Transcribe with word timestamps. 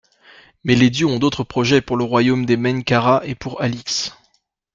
Mais 0.63 0.73
les 0.73 0.89
dieux 0.89 1.05
ont 1.05 1.19
d'autres 1.19 1.43
projets 1.43 1.79
pour 1.79 1.95
le 1.95 2.03
royaume 2.03 2.47
des 2.47 2.57
Menkharâ 2.57 3.21
et 3.23 3.35
pour 3.35 3.61
Alix. 3.61 4.17